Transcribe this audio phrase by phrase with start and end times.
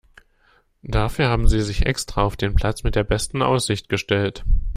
[0.81, 4.43] Dafür haben Sie sich extra auf den Platz mit der besten Aussicht gestellt.